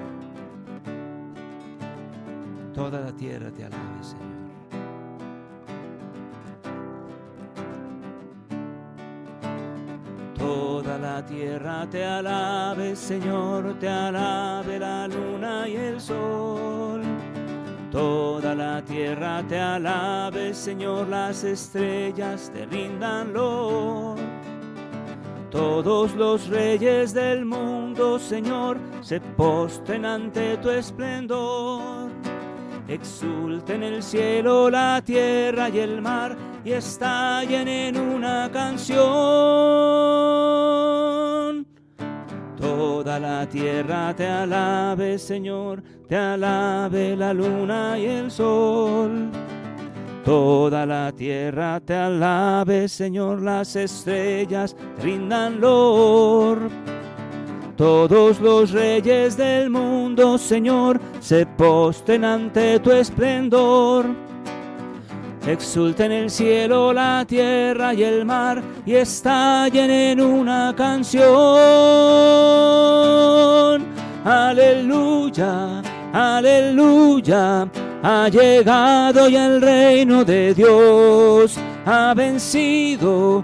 Toda 2.73 2.99
la 2.99 3.13
tierra 3.13 3.49
te 3.49 3.63
alabe, 3.63 4.03
Señor. 4.03 4.27
Toda 10.37 10.97
la 10.97 11.25
tierra 11.25 11.87
te 11.89 12.03
alabe, 12.03 12.93
Señor, 12.97 13.79
te 13.79 13.87
alabe 13.87 14.79
la 14.79 15.07
luna 15.07 15.69
y 15.69 15.75
el 15.77 16.01
sol. 16.01 17.03
Toda 17.89 18.53
la 18.53 18.83
tierra 18.83 19.45
te 19.47 19.57
alabe, 19.61 20.53
Señor, 20.53 21.07
las 21.07 21.45
estrellas 21.45 22.51
te 22.53 22.65
rindan. 22.65 23.31
Todos 25.51 26.15
los 26.15 26.47
reyes 26.47 27.13
del 27.13 27.45
Señor, 28.19 28.77
se 29.01 29.19
postren 29.19 30.05
ante 30.05 30.57
tu 30.57 30.69
esplendor. 30.69 32.09
Exulten 32.87 33.83
el 33.83 34.01
cielo, 34.01 34.69
la 34.69 35.01
tierra 35.03 35.69
y 35.69 35.79
el 35.79 36.01
mar 36.01 36.37
y 36.63 36.71
estallen 36.71 37.67
en 37.67 37.97
una 37.97 38.49
canción. 38.51 39.01
Toda 42.57 43.19
la 43.19 43.45
tierra 43.47 44.15
te 44.15 44.27
alabe, 44.27 45.19
Señor, 45.19 45.83
te 46.07 46.15
alabe 46.15 47.15
la 47.17 47.33
luna 47.33 47.99
y 47.99 48.05
el 48.05 48.31
sol. 48.31 49.29
Toda 50.23 50.85
la 50.85 51.11
tierra 51.11 51.79
te 51.79 51.95
alabe, 51.95 52.87
Señor, 52.87 53.41
las 53.41 53.75
estrellas 53.75 54.75
rindan 55.01 55.59
lor. 55.59 56.69
Todos 57.81 58.39
los 58.39 58.69
reyes 58.69 59.35
del 59.35 59.71
mundo, 59.71 60.37
Señor, 60.37 61.01
se 61.19 61.47
posten 61.47 62.23
ante 62.23 62.79
tu 62.79 62.91
esplendor. 62.91 64.05
Exulten 65.47 66.11
el 66.11 66.29
cielo, 66.29 66.93
la 66.93 67.25
tierra 67.27 67.95
y 67.95 68.03
el 68.03 68.23
mar 68.23 68.61
y 68.85 68.93
estallen 68.93 69.89
en 69.89 70.21
una 70.21 70.75
canción. 70.77 71.23
Aleluya, 74.25 75.81
aleluya, 76.13 77.67
ha 78.03 78.29
llegado 78.29 79.27
ya 79.27 79.47
el 79.47 79.59
reino 79.59 80.23
de 80.23 80.53
Dios, 80.53 81.57
ha 81.87 82.13
vencido 82.13 83.43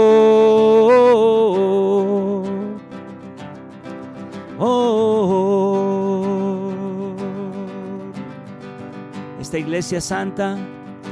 Esta 9.51 9.59
iglesia 9.59 9.99
santa 9.99 10.57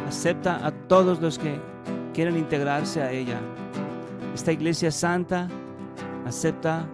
acepta 0.07 0.65
a 0.65 0.71
todos 0.71 1.19
los 1.19 1.37
que 1.37 1.59
quieren 2.13 2.37
integrarse 2.37 3.01
a 3.01 3.11
ella. 3.11 3.37
Esta 4.33 4.53
iglesia 4.53 4.91
santa 4.91 5.49
acepta 6.25 6.85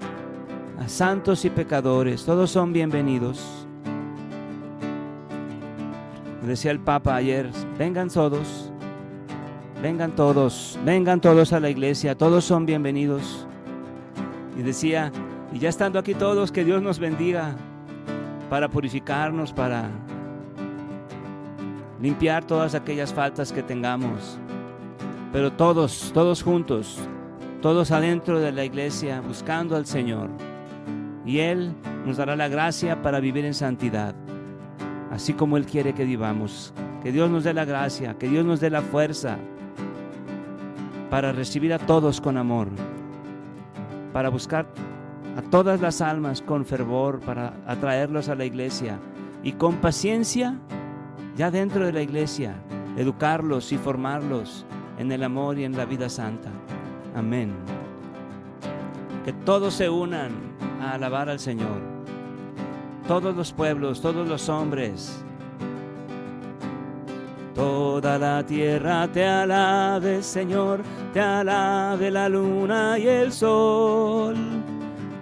a 0.79 0.88
santos 0.88 1.45
y 1.45 1.51
pecadores. 1.51 2.25
Todos 2.25 2.49
son 2.49 2.73
bienvenidos. 2.73 3.67
Decía 6.41 6.71
el 6.71 6.79
Papa 6.79 7.15
ayer, 7.15 7.51
vengan 7.77 8.10
todos, 8.10 8.71
vengan 9.84 10.15
todos, 10.15 10.79
vengan 10.84 11.21
todos 11.21 11.53
a 11.53 11.60
la 11.60 11.69
iglesia, 11.69 12.17
todos 12.17 12.43
son 12.43 12.65
bienvenidos. 12.65 13.45
Y 14.58 14.63
decía, 14.63 15.12
y 15.53 15.60
ya 15.60 15.69
estando 15.69 15.99
aquí 15.99 16.15
todos, 16.15 16.51
que 16.51 16.65
Dios 16.65 16.81
nos 16.81 16.97
bendiga 16.97 17.55
para 18.49 18.67
purificarnos, 18.67 19.53
para 19.53 19.91
limpiar 22.05 22.45
todas 22.45 22.75
aquellas 22.75 23.11
faltas 23.11 23.51
que 23.51 23.63
tengamos. 23.63 24.37
Pero 25.33 25.51
todos, 25.51 26.11
todos 26.13 26.43
juntos, 26.43 26.99
todos 27.63 27.89
adentro 27.89 28.39
de 28.39 28.51
la 28.51 28.63
iglesia, 28.63 29.21
buscando 29.21 29.75
al 29.75 29.87
Señor. 29.87 30.29
Y 31.25 31.39
Él 31.39 31.73
nos 32.05 32.17
dará 32.17 32.35
la 32.35 32.47
gracia 32.47 33.01
para 33.01 33.19
vivir 33.19 33.43
en 33.43 33.55
santidad, 33.55 34.13
así 35.09 35.33
como 35.33 35.57
Él 35.57 35.65
quiere 35.65 35.95
que 35.95 36.05
vivamos. 36.05 36.75
Que 37.01 37.11
Dios 37.11 37.27
nos 37.31 37.43
dé 37.43 37.55
la 37.55 37.65
gracia, 37.65 38.15
que 38.19 38.29
Dios 38.29 38.45
nos 38.45 38.59
dé 38.59 38.69
la 38.69 38.83
fuerza 38.83 39.37
para 41.09 41.31
recibir 41.31 41.73
a 41.73 41.79
todos 41.79 42.21
con 42.21 42.37
amor, 42.37 42.67
para 44.13 44.29
buscar 44.29 44.67
a 45.35 45.41
todas 45.41 45.81
las 45.81 46.01
almas 46.01 46.43
con 46.43 46.65
fervor, 46.65 47.19
para 47.21 47.53
atraerlos 47.65 48.29
a 48.29 48.35
la 48.35 48.45
iglesia 48.45 48.99
y 49.41 49.53
con 49.53 49.77
paciencia, 49.77 50.59
ya 51.35 51.51
dentro 51.51 51.85
de 51.85 51.93
la 51.93 52.01
iglesia, 52.01 52.55
educarlos 52.97 53.71
y 53.71 53.77
formarlos 53.77 54.65
en 54.97 55.11
el 55.11 55.23
amor 55.23 55.59
y 55.59 55.65
en 55.65 55.75
la 55.75 55.85
vida 55.85 56.09
santa. 56.09 56.49
Amén. 57.15 57.53
Que 59.23 59.33
todos 59.33 59.73
se 59.73 59.89
unan 59.89 60.31
a 60.81 60.93
alabar 60.93 61.29
al 61.29 61.39
Señor. 61.39 61.81
Todos 63.07 63.35
los 63.35 63.51
pueblos, 63.51 64.01
todos 64.01 64.27
los 64.27 64.49
hombres. 64.49 65.23
Toda 67.53 68.17
la 68.17 68.45
tierra 68.45 69.07
te 69.07 69.25
alabe, 69.25 70.21
Señor, 70.21 70.81
te 71.13 71.21
alabe 71.21 72.11
la 72.11 72.27
luna 72.27 72.99
y 72.99 73.07
el 73.07 73.31
sol. 73.31 74.35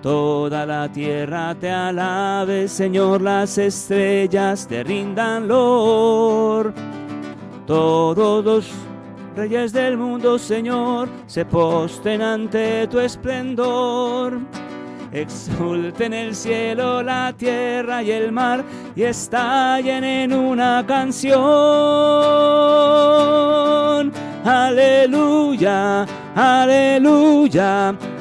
Toda 0.03 0.65
la 0.65 0.91
tierra 0.91 1.55
te 1.55 1.71
alabe, 1.71 2.67
Señor, 2.67 3.21
las 3.21 3.57
estrellas 3.57 4.67
te 4.67 4.83
rindan 4.83 5.47
lor. 5.47 6.73
Todos 7.65 8.43
los 8.43 8.69
reyes 9.33 9.71
del 9.71 9.97
mundo, 9.97 10.37
Señor, 10.37 11.07
se 11.25 11.45
posten 11.45 12.21
ante 12.21 12.85
tu 12.87 12.99
esplendor. 12.99 14.39
Exulten 15.13 16.13
el 16.13 16.35
cielo, 16.35 17.01
la 17.01 17.33
tierra 17.37 18.03
y 18.03 18.11
el 18.11 18.33
mar 18.33 18.61
y 18.97 19.03
estallen 19.03 20.03
en 20.03 20.33
una 20.33 20.83
canción. 20.85 21.31
Aleluya, 24.43 26.05
aleluya, 26.35 27.95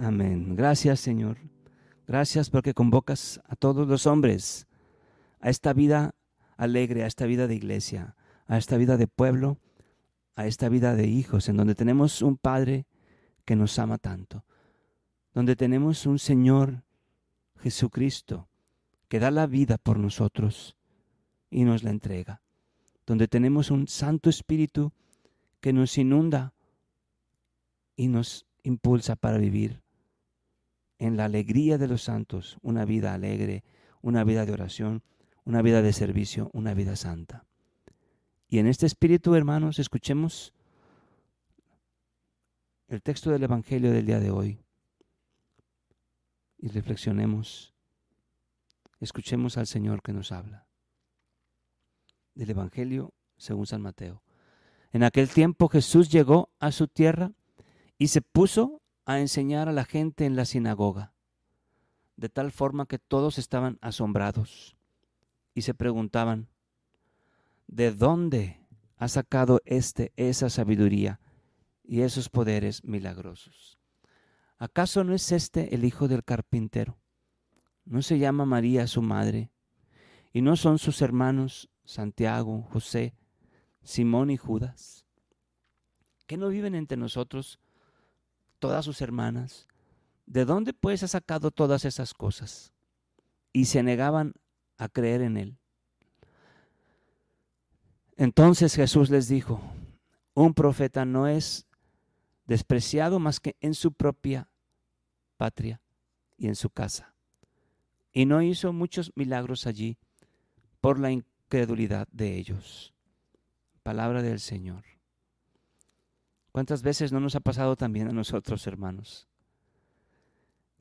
Amén. 0.00 0.54
Gracias, 0.54 1.00
Señor. 1.00 1.38
Gracias 2.06 2.48
porque 2.48 2.74
convocas 2.74 3.40
a 3.48 3.56
todos 3.56 3.88
los 3.88 4.06
hombres 4.06 4.68
a 5.40 5.50
esta 5.50 5.72
vida 5.72 6.14
alegre, 6.56 7.02
a 7.02 7.08
esta 7.08 7.26
vida 7.26 7.48
de 7.48 7.56
iglesia, 7.56 8.14
a 8.46 8.56
esta 8.56 8.76
vida 8.76 8.96
de 8.96 9.08
pueblo 9.08 9.58
a 10.36 10.46
esta 10.46 10.68
vida 10.68 10.94
de 10.94 11.08
hijos, 11.08 11.48
en 11.48 11.56
donde 11.56 11.74
tenemos 11.74 12.22
un 12.22 12.36
Padre 12.36 12.86
que 13.44 13.56
nos 13.56 13.78
ama 13.78 13.98
tanto, 13.98 14.44
donde 15.34 15.56
tenemos 15.56 16.06
un 16.06 16.18
Señor 16.18 16.84
Jesucristo 17.58 18.48
que 19.08 19.18
da 19.18 19.30
la 19.30 19.46
vida 19.46 19.78
por 19.78 19.98
nosotros 19.98 20.76
y 21.50 21.64
nos 21.64 21.82
la 21.82 21.90
entrega, 21.90 22.42
donde 23.06 23.28
tenemos 23.28 23.70
un 23.70 23.88
Santo 23.88 24.28
Espíritu 24.28 24.92
que 25.60 25.72
nos 25.72 25.96
inunda 25.96 26.52
y 27.96 28.08
nos 28.08 28.46
impulsa 28.62 29.16
para 29.16 29.38
vivir 29.38 29.82
en 30.98 31.16
la 31.16 31.26
alegría 31.26 31.78
de 31.78 31.88
los 31.88 32.02
santos, 32.02 32.58
una 32.62 32.84
vida 32.84 33.14
alegre, 33.14 33.64
una 34.02 34.24
vida 34.24 34.44
de 34.44 34.52
oración, 34.52 35.02
una 35.44 35.62
vida 35.62 35.82
de 35.82 35.92
servicio, 35.92 36.50
una 36.52 36.74
vida 36.74 36.96
santa. 36.96 37.46
Y 38.48 38.58
en 38.58 38.66
este 38.66 38.86
espíritu, 38.86 39.34
hermanos, 39.34 39.78
escuchemos 39.78 40.52
el 42.88 43.02
texto 43.02 43.30
del 43.30 43.42
Evangelio 43.42 43.90
del 43.90 44.06
día 44.06 44.20
de 44.20 44.30
hoy 44.30 44.60
y 46.58 46.68
reflexionemos, 46.68 47.74
escuchemos 49.00 49.58
al 49.58 49.66
Señor 49.66 50.02
que 50.02 50.12
nos 50.12 50.30
habla. 50.30 50.66
Del 52.34 52.50
Evangelio 52.50 53.12
según 53.36 53.66
San 53.66 53.82
Mateo. 53.82 54.22
En 54.92 55.02
aquel 55.02 55.28
tiempo 55.28 55.68
Jesús 55.68 56.08
llegó 56.10 56.50
a 56.58 56.70
su 56.70 56.86
tierra 56.86 57.32
y 57.98 58.08
se 58.08 58.22
puso 58.22 58.80
a 59.04 59.20
enseñar 59.20 59.68
a 59.68 59.72
la 59.72 59.84
gente 59.84 60.24
en 60.24 60.36
la 60.36 60.44
sinagoga, 60.44 61.12
de 62.16 62.28
tal 62.28 62.52
forma 62.52 62.86
que 62.86 62.98
todos 62.98 63.38
estaban 63.38 63.78
asombrados 63.80 64.76
y 65.54 65.62
se 65.62 65.74
preguntaban, 65.74 66.48
¿de 67.66 67.92
dónde 67.92 68.66
ha 68.96 69.08
sacado 69.08 69.60
éste 69.64 70.12
esa 70.16 70.50
sabiduría 70.50 71.20
y 71.82 72.00
esos 72.00 72.28
poderes 72.28 72.84
milagrosos? 72.84 73.78
¿Acaso 74.58 75.04
no 75.04 75.14
es 75.14 75.32
este 75.32 75.74
el 75.74 75.84
hijo 75.84 76.08
del 76.08 76.24
carpintero? 76.24 76.98
¿No 77.84 78.02
se 78.02 78.18
llama 78.18 78.46
María 78.46 78.86
su 78.86 79.02
madre? 79.02 79.50
¿Y 80.32 80.40
no 80.40 80.56
son 80.56 80.78
sus 80.78 81.02
hermanos 81.02 81.68
Santiago, 81.84 82.62
José, 82.72 83.14
Simón 83.82 84.30
y 84.30 84.36
Judas? 84.36 85.06
¿Que 86.26 86.36
no 86.36 86.48
viven 86.48 86.74
entre 86.74 86.96
nosotros 86.96 87.60
todas 88.58 88.84
sus 88.84 89.00
hermanas? 89.02 89.68
¿De 90.24 90.44
dónde 90.44 90.72
pues 90.72 91.02
ha 91.02 91.08
sacado 91.08 91.50
todas 91.50 91.84
esas 91.84 92.14
cosas? 92.14 92.72
Y 93.52 93.66
se 93.66 93.82
negaban 93.82 94.34
a 94.78 94.88
creer 94.88 95.20
en 95.22 95.36
él. 95.36 95.58
Entonces 98.16 98.74
Jesús 98.74 99.10
les 99.10 99.28
dijo, 99.28 99.60
un 100.34 100.54
profeta 100.54 101.04
no 101.04 101.28
es 101.28 101.66
despreciado 102.46 103.18
más 103.18 103.40
que 103.40 103.56
en 103.60 103.74
su 103.74 103.92
propia 103.92 104.48
patria 105.36 105.80
y 106.38 106.48
en 106.48 106.56
su 106.56 106.70
casa. 106.70 107.14
Y 108.12 108.24
no 108.24 108.40
hizo 108.40 108.72
muchos 108.72 109.12
milagros 109.14 109.66
allí 109.66 109.98
por 110.80 110.98
la 110.98 111.10
incredulidad 111.10 112.08
de 112.10 112.36
ellos. 112.36 112.94
Palabra 113.82 114.22
del 114.22 114.40
Señor. 114.40 114.84
¿Cuántas 116.52 116.82
veces 116.82 117.12
no 117.12 117.20
nos 117.20 117.34
ha 117.34 117.40
pasado 117.40 117.76
también 117.76 118.08
a 118.08 118.12
nosotros, 118.12 118.66
hermanos? 118.66 119.28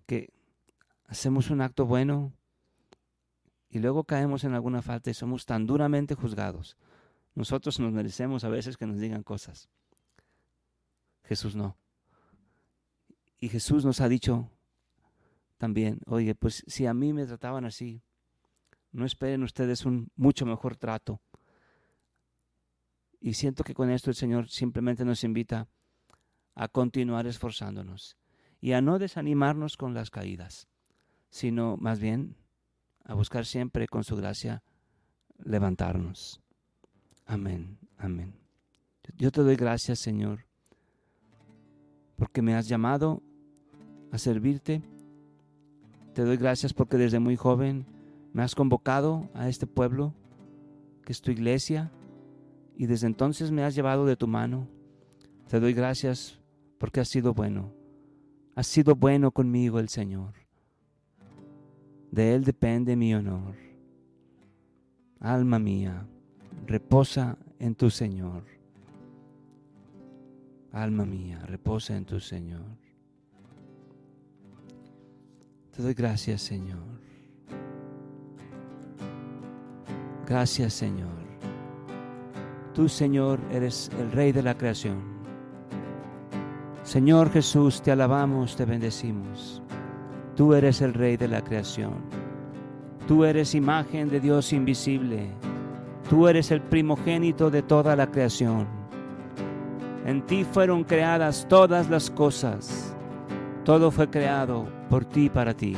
Que 0.06 0.32
hacemos 1.08 1.50
un 1.50 1.60
acto 1.60 1.86
bueno 1.86 2.32
y 3.70 3.80
luego 3.80 4.06
caemos 4.06 4.46
en 4.46 4.54
alguna 4.54 4.82
falta 4.82 5.10
y 5.10 5.14
somos 5.14 5.46
tan 5.46 5.66
duramente 5.66 6.16
juzgados. 6.16 6.78
Nosotros 7.36 7.80
nos 7.80 7.92
merecemos 7.92 8.44
a 8.44 8.50
veces 8.50 8.78
que 8.78 8.88
nos 8.88 8.98
digan 8.98 9.24
cosas. 9.24 9.70
Jesús 11.24 11.56
no. 11.56 11.78
Y 13.38 13.50
Jesús 13.50 13.86
nos 13.86 14.02
ha 14.02 14.08
dicho 14.08 14.50
también, 15.58 16.00
oye, 16.06 16.36
pues 16.36 16.64
si 16.68 16.86
a 16.86 16.94
mí 16.94 17.14
me 17.14 17.26
trataban 17.26 17.66
así, 17.66 18.02
no 18.92 19.06
esperen 19.06 19.44
ustedes 19.44 19.86
un 19.86 20.10
mucho 20.16 20.46
mejor 20.46 20.78
trato 20.78 21.22
y 23.20 23.34
siento 23.34 23.64
que 23.64 23.74
con 23.74 23.90
esto 23.90 24.12
el 24.12 24.16
Señor 24.16 24.50
simplemente 24.50 25.04
nos 25.04 25.24
invita 25.24 25.68
a 26.54 26.68
continuar 26.68 27.28
esforzándonos 27.28 28.18
y 28.62 28.74
a 28.74 28.82
no 28.82 29.00
desanimarnos 29.00 29.78
con 29.78 29.94
las 29.94 30.12
caídas, 30.12 30.68
sino 31.30 31.76
más 31.78 32.00
bien 32.00 32.38
a 33.04 33.16
buscar 33.16 33.46
siempre 33.46 33.88
con 33.88 34.04
su 34.04 34.16
gracia 34.16 34.64
levantarnos. 35.44 36.45
Amén, 37.26 37.78
amén. 37.98 38.34
Yo 39.18 39.32
te 39.32 39.42
doy 39.42 39.56
gracias, 39.56 40.00
Señor, 40.00 40.46
porque 42.18 42.42
me 42.42 42.54
has 42.54 42.68
llamado 42.68 43.22
a 44.12 44.18
servirte. 44.18 44.84
Te 46.14 46.24
doy 46.24 46.38
gracias 46.38 46.74
porque 46.74 46.98
desde 46.98 47.20
muy 47.20 47.36
joven 47.36 47.86
me 48.32 48.44
has 48.44 48.54
convocado 48.54 49.30
a 49.34 49.50
este 49.50 49.66
pueblo, 49.66 50.14
que 51.04 51.14
es 51.14 51.22
tu 51.22 51.32
iglesia, 51.32 51.92
y 52.78 52.86
desde 52.86 53.08
entonces 53.08 53.52
me 53.52 53.64
has 53.64 53.76
llevado 53.76 54.06
de 54.06 54.16
tu 54.16 54.28
mano. 54.28 54.68
Te 55.48 55.60
doy 55.60 55.74
gracias 55.74 56.40
porque 56.78 57.00
has 57.00 57.10
sido 57.10 57.34
bueno. 57.34 57.74
Has 58.56 58.68
sido 58.68 58.96
bueno 58.96 59.32
conmigo 59.32 59.80
el 59.80 59.90
Señor. 59.90 60.34
De 62.12 62.36
Él 62.36 62.44
depende 62.44 62.96
mi 62.96 63.14
honor. 63.14 63.56
Alma 65.20 65.60
mía, 65.60 66.08
reposa 66.66 67.38
en 67.60 67.76
tu 67.76 67.90
Señor. 67.90 68.44
Alma 70.72 71.06
mía, 71.06 71.40
reposa 71.46 71.96
en 71.96 72.06
tu 72.06 72.20
Señor. 72.20 72.66
Te 75.76 75.84
doy 75.84 75.94
gracias, 75.94 76.42
Señor. 76.42 76.84
Gracias, 80.26 80.74
Señor. 80.74 81.26
Tú, 82.74 82.90
Señor, 82.90 83.40
eres 83.52 83.90
el 84.00 84.12
Rey 84.12 84.32
de 84.32 84.42
la 84.42 84.58
creación. 84.58 85.16
Señor 86.84 87.32
Jesús, 87.32 87.82
te 87.82 87.92
alabamos, 87.92 88.56
te 88.56 88.66
bendecimos. 88.66 89.62
Tú 90.36 90.54
eres 90.54 90.82
el 90.82 90.94
Rey 90.94 91.18
de 91.18 91.28
la 91.28 91.44
creación. 91.44 91.94
Tú 93.08 93.24
eres 93.24 93.56
imagen 93.56 94.10
de 94.10 94.20
Dios 94.20 94.52
invisible. 94.52 95.30
Tú 96.10 96.28
eres 96.28 96.52
el 96.52 96.62
primogénito 96.62 97.50
de 97.50 97.64
toda 97.64 97.96
la 97.96 98.12
creación. 98.12 98.68
En 100.06 100.22
ti 100.22 100.44
fueron 100.44 100.84
creadas 100.84 101.48
todas 101.50 101.90
las 101.90 102.12
cosas. 102.12 102.96
Todo 103.64 103.90
fue 103.90 104.08
creado 104.10 104.68
por 104.90 105.06
ti 105.06 105.26
y 105.26 105.30
para 105.30 105.56
ti. 105.56 105.76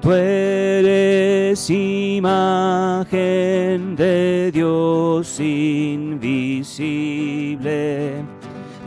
Tú 0.00 0.12
eres 0.12 1.68
imagen 1.68 3.16
de 3.96 4.52
Dios 4.52 5.40
invisible, 5.40 6.22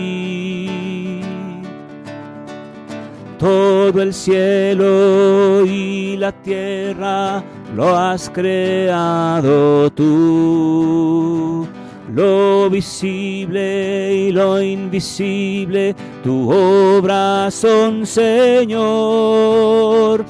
Todo 3.38 4.00
el 4.00 4.14
cielo 4.14 5.66
y 5.66 6.16
la 6.16 6.32
tierra 6.32 7.44
lo 7.76 7.94
has 7.94 8.30
creado 8.30 9.90
tú. 9.90 11.68
Lo 12.14 12.70
visible 12.70 14.14
y 14.14 14.32
lo 14.32 14.62
invisible, 14.62 15.94
tu 16.22 16.50
obra 16.50 17.50
son, 17.50 18.06
Señor 18.06 20.24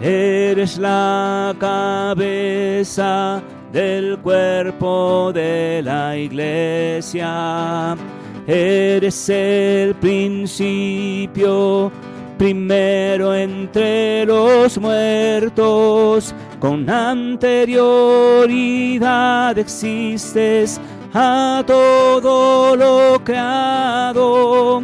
Eres 0.03 0.79
la 0.79 1.55
cabeza 1.61 3.41
del 3.73 4.19
cuerpo 4.19 5.31
de 5.33 5.81
la 5.85 6.17
iglesia. 6.17 7.97
Eres 8.47 9.29
el 9.29 9.95
principio, 9.95 11.93
primero 12.37 13.33
entre 13.35 14.27
los 14.27 14.77
muertos. 14.79 16.35
Con 16.59 16.91
anterioridad 16.91 19.57
existes 19.57 20.81
a 21.15 21.63
todo 21.67 22.77
lo 22.77 23.19
creado. 23.25 24.83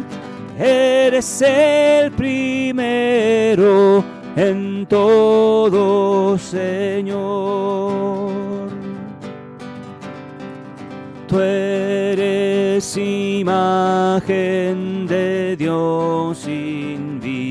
Eres 0.57 1.41
el 1.41 2.11
primero 2.11 4.03
en 4.35 4.85
todo, 4.85 6.37
Señor. 6.37 8.29
Tú 11.27 11.39
eres 11.39 12.97
imagen 12.97 15.07
de 15.07 15.55
Dios 15.55 16.45
invisible, 16.47 17.47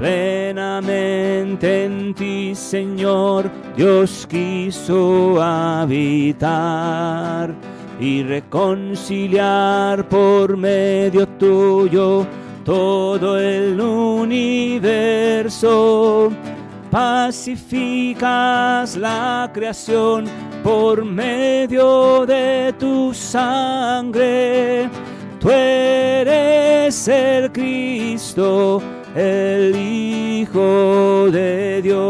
Plenamente 0.01 1.85
en 1.85 2.13
ti, 2.15 2.55
Señor, 2.55 3.51
Dios 3.77 4.25
quiso 4.27 5.39
habitar 5.39 6.41
y 7.99 8.23
reconciliar 8.23 10.09
por 10.09 10.57
medio 10.57 11.27
tuyo 11.27 12.25
todo 12.65 13.39
el 13.39 13.79
universo. 13.79 14.71
Pacificas 16.89 18.25
la 18.97 19.51
creación 19.53 20.25
por 20.63 21.05
medio 21.05 22.25
de 22.25 22.73
tu 22.79 23.13
sangre. 23.13 24.89
Tú 25.39 25.51
eres 25.51 27.07
el 27.07 27.51
Cristo, 27.51 28.81
el 29.15 29.75
Hijo 29.75 31.29
de 31.31 31.81
Dios. 31.81 32.01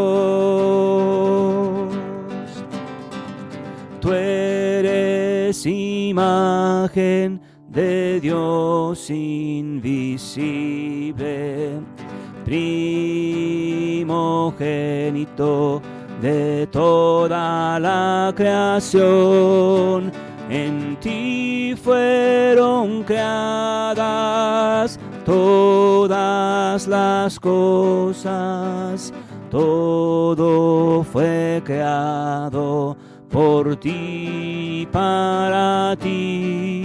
Tú 3.99 4.13
eres 4.13 5.65
imagen 5.65 7.41
de 7.69 8.19
Dios 8.19 9.09
invisible, 9.09 10.11
primogénito 12.45 14.01
de 16.21 16.67
toda 16.67 17.79
la 17.79 18.33
creación. 18.35 20.11
En 20.49 20.97
ti 20.99 21.75
fueron 21.81 23.03
creadas 23.03 24.99
todas 25.31 26.87
las 26.89 27.39
cosas, 27.39 29.13
todo 29.49 31.03
fue 31.05 31.61
creado 31.63 32.97
por 33.29 33.77
ti, 33.77 34.85
para 34.91 35.95
ti. 35.95 36.83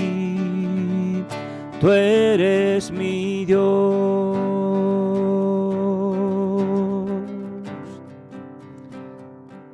Tú 1.81 1.91
eres 1.91 2.93
mi 2.93 3.45
Dios. 3.45 4.37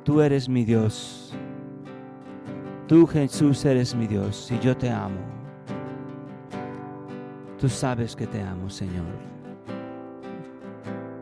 Tú 0.03 0.19
eres 0.19 0.49
mi 0.49 0.65
Dios. 0.65 1.31
Tú 2.87 3.05
Jesús 3.05 3.63
eres 3.65 3.93
mi 3.93 4.07
Dios 4.07 4.51
y 4.51 4.57
yo 4.65 4.75
te 4.75 4.89
amo. 4.89 5.42
Tú 7.63 7.69
sabes 7.69 8.13
que 8.13 8.27
te 8.27 8.41
amo, 8.41 8.69
Señor. 8.69 9.05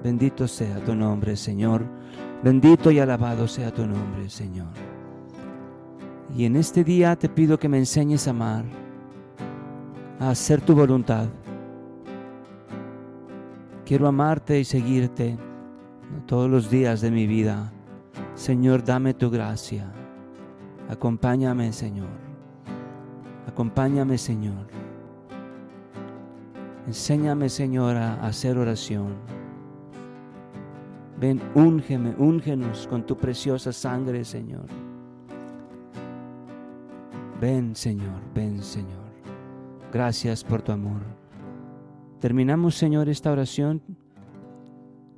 Bendito 0.03 0.47
sea 0.47 0.83
tu 0.83 0.95
nombre, 0.95 1.35
Señor. 1.35 1.85
Bendito 2.41 2.89
y 2.89 2.97
alabado 2.97 3.47
sea 3.47 3.71
tu 3.71 3.85
nombre, 3.85 4.27
Señor. 4.27 4.69
Y 6.35 6.45
en 6.45 6.55
este 6.55 6.83
día 6.83 7.15
te 7.15 7.29
pido 7.29 7.59
que 7.59 7.69
me 7.69 7.77
enseñes 7.77 8.25
a 8.25 8.31
amar, 8.31 8.65
a 10.19 10.31
hacer 10.31 10.61
tu 10.61 10.73
voluntad. 10.73 11.27
Quiero 13.85 14.07
amarte 14.07 14.59
y 14.59 14.65
seguirte 14.65 15.37
todos 16.25 16.49
los 16.49 16.71
días 16.71 17.01
de 17.01 17.11
mi 17.11 17.27
vida. 17.27 17.71
Señor, 18.33 18.83
dame 18.83 19.13
tu 19.13 19.29
gracia. 19.29 19.85
Acompáñame, 20.89 21.71
Señor. 21.71 22.09
Acompáñame, 23.45 24.17
Señor. 24.17 24.80
Enséñame, 26.87 27.49
Señor, 27.49 27.95
a 27.95 28.25
hacer 28.25 28.57
oración. 28.57 29.15
Ven, 31.19 31.41
úngeme, 31.53 32.15
úngenos 32.17 32.87
con 32.87 33.05
tu 33.05 33.15
preciosa 33.15 33.71
sangre, 33.71 34.25
Señor. 34.25 34.65
Ven, 37.39 37.75
Señor, 37.75 38.21
ven, 38.33 38.61
Señor. 38.63 39.11
Gracias 39.91 40.43
por 40.43 40.61
tu 40.61 40.71
amor. 40.71 41.01
Terminamos, 42.19 42.75
Señor, 42.75 43.09
esta 43.09 43.31
oración 43.31 43.81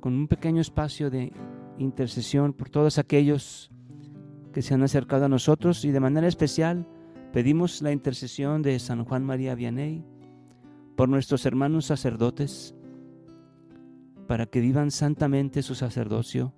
con 0.00 0.14
un 0.14 0.28
pequeño 0.28 0.60
espacio 0.60 1.10
de 1.10 1.32
intercesión 1.78 2.52
por 2.52 2.68
todos 2.68 2.98
aquellos 2.98 3.70
que 4.52 4.62
se 4.62 4.74
han 4.74 4.82
acercado 4.82 5.24
a 5.24 5.28
nosotros 5.28 5.84
y 5.84 5.90
de 5.90 6.00
manera 6.00 6.28
especial 6.28 6.86
pedimos 7.32 7.82
la 7.82 7.92
intercesión 7.92 8.62
de 8.62 8.78
San 8.78 9.04
Juan 9.04 9.24
María 9.24 9.54
Vianney 9.54 10.04
por 10.96 11.08
nuestros 11.08 11.46
hermanos 11.46 11.86
sacerdotes 11.86 12.74
para 14.26 14.46
que 14.46 14.60
vivan 14.60 14.90
santamente 14.90 15.62
su 15.62 15.74
sacerdocio, 15.74 16.54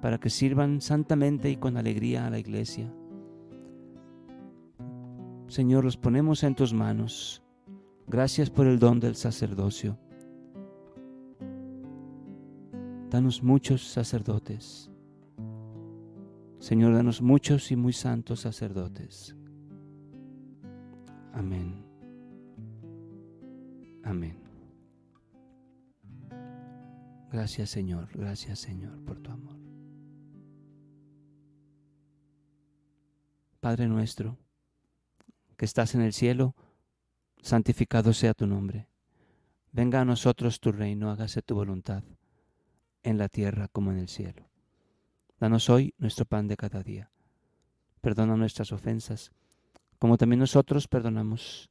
para 0.00 0.18
que 0.18 0.30
sirvan 0.30 0.80
santamente 0.80 1.50
y 1.50 1.56
con 1.56 1.76
alegría 1.76 2.26
a 2.26 2.30
la 2.30 2.38
iglesia. 2.38 2.92
Señor, 5.48 5.84
los 5.84 5.96
ponemos 5.96 6.42
en 6.44 6.54
tus 6.54 6.72
manos. 6.72 7.42
Gracias 8.06 8.50
por 8.50 8.66
el 8.66 8.78
don 8.78 9.00
del 9.00 9.16
sacerdocio. 9.16 9.98
Danos 13.10 13.42
muchos 13.42 13.86
sacerdotes. 13.86 14.90
Señor, 16.58 16.94
danos 16.94 17.22
muchos 17.22 17.70
y 17.70 17.76
muy 17.76 17.92
santos 17.92 18.40
sacerdotes. 18.40 19.34
Amén. 21.32 21.87
Amén. 24.04 24.38
Gracias 27.30 27.70
Señor, 27.70 28.08
gracias 28.14 28.58
Señor 28.58 29.04
por 29.04 29.18
tu 29.20 29.30
amor. 29.30 29.56
Padre 33.60 33.86
nuestro, 33.86 34.38
que 35.56 35.64
estás 35.64 35.94
en 35.94 36.00
el 36.00 36.12
cielo, 36.12 36.54
santificado 37.42 38.12
sea 38.12 38.32
tu 38.32 38.46
nombre. 38.46 38.88
Venga 39.72 40.00
a 40.00 40.04
nosotros 40.04 40.60
tu 40.60 40.72
reino, 40.72 41.10
hágase 41.10 41.42
tu 41.42 41.54
voluntad 41.54 42.02
en 43.02 43.18
la 43.18 43.28
tierra 43.28 43.68
como 43.68 43.90
en 43.92 43.98
el 43.98 44.08
cielo. 44.08 44.48
Danos 45.38 45.68
hoy 45.68 45.94
nuestro 45.98 46.24
pan 46.24 46.48
de 46.48 46.56
cada 46.56 46.82
día. 46.82 47.10
Perdona 48.00 48.36
nuestras 48.36 48.72
ofensas, 48.72 49.32
como 49.98 50.16
también 50.16 50.40
nosotros 50.40 50.88
perdonamos 50.88 51.70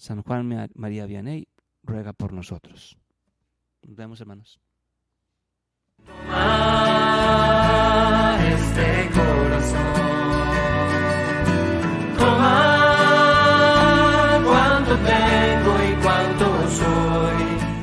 San 0.00 0.22
Juan 0.22 0.70
María 0.76 1.04
Vianney 1.04 1.46
ruega 1.82 2.14
por 2.14 2.32
nosotros. 2.32 2.96
Nos 3.82 3.96
vemos, 3.96 4.18
hermanos. 4.18 4.58
Este 8.38 9.10
corazón. 9.12 9.99